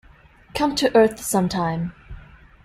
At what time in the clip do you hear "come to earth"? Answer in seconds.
0.55-1.19